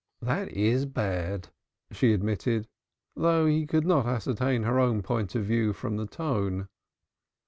[0.23, 1.49] "That is bad,"
[1.91, 2.67] she admitted,
[3.15, 6.69] though he could not ascertain her own point of view from the tone.